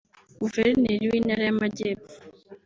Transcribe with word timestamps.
Guverineri 0.41 1.05
w’intara 1.11 1.43
y’Amajyepfo 1.45 2.13